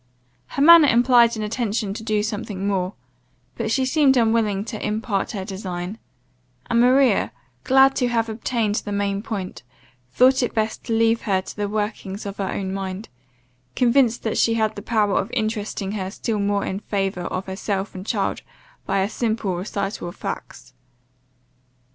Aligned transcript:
Her 0.47 0.63
manner 0.63 0.87
implied 0.87 1.37
an 1.37 1.43
intention 1.43 1.93
to 1.93 2.01
do 2.01 2.23
something 2.23 2.65
more, 2.65 2.95
but 3.55 3.69
she 3.69 3.85
seemed 3.85 4.17
unwilling 4.17 4.65
to 4.65 4.83
impart 4.83 5.33
her 5.33 5.45
design; 5.45 5.99
and 6.67 6.81
Maria, 6.81 7.31
glad 7.63 7.95
to 7.97 8.07
have 8.07 8.27
obtained 8.27 8.73
the 8.77 8.91
main 8.91 9.21
point, 9.21 9.61
thought 10.11 10.41
it 10.41 10.55
best 10.55 10.85
to 10.85 10.93
leave 10.93 11.21
her 11.29 11.39
to 11.43 11.55
the 11.55 11.69
workings 11.69 12.25
of 12.25 12.37
her 12.37 12.49
own 12.51 12.73
mind; 12.73 13.09
convinced 13.75 14.23
that 14.23 14.39
she 14.39 14.55
had 14.55 14.75
the 14.75 14.81
power 14.81 15.19
of 15.19 15.29
interesting 15.33 15.91
her 15.91 16.09
still 16.09 16.39
more 16.39 16.65
in 16.65 16.79
favour 16.79 17.25
of 17.25 17.45
herself 17.45 17.93
and 17.93 18.07
child, 18.07 18.41
by 18.87 19.01
a 19.01 19.07
simple 19.07 19.55
recital 19.55 20.07
of 20.09 20.15
facts. 20.15 20.73